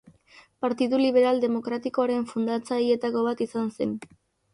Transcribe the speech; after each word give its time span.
Partidu 0.65 0.95
Liberal 1.05 1.37
Demokratikoaren 1.45 2.25
fundatzaileetako 2.31 3.23
bat 3.29 3.45
izan 3.47 3.71
zen. 3.79 3.93